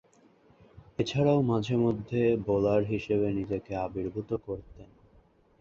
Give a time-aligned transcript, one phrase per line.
[0.99, 4.89] এছাড়াও মাঝে-মধ্যে বোলার হিসেবে নিজেকে আবির্ভূত করতেন।